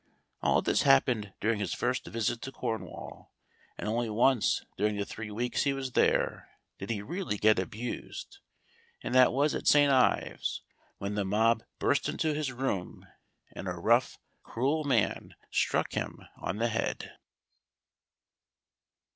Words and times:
All 0.41 0.63
this 0.63 0.81
happened 0.81 1.35
during 1.39 1.59
his 1.59 1.75
first 1.75 2.07
visit 2.07 2.41
to 2.41 2.51
Cornwall; 2.51 3.35
and 3.77 3.87
only 3.87 4.09
once 4.09 4.65
during 4.75 4.97
the 4.97 5.05
three 5.05 5.29
weeks 5.29 5.61
he 5.61 5.73
was 5.73 5.91
there 5.91 6.49
did 6.79 6.89
he 6.89 6.95
get 6.95 7.05
really 7.05 7.39
abused, 7.43 8.39
and 9.03 9.13
that 9.13 9.31
was 9.31 9.53
at 9.53 9.67
St. 9.67 9.91
Ives, 9.91 10.63
when 10.97 11.13
the 11.13 11.23
mob 11.23 11.61
burst 11.77 12.09
into 12.09 12.33
his 12.33 12.51
room, 12.51 13.05
and 13.51 13.67
a 13.67 13.73
rough, 13.75 14.17
cruel 14.41 14.83
man 14.85 15.35
struck 15.51 15.93
him 15.93 16.19
on 16.39 16.57
the 16.57 16.69
head. 16.69 17.15